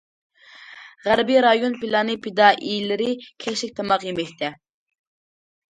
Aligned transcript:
غەربىي 1.07 1.37
رايون 1.47 1.77
پىلانى 1.83 2.17
پىدائىيلىرى 2.25 3.11
كەچلىك 3.45 3.79
تاماق 3.83 4.11
يېمەكتە. 4.11 4.53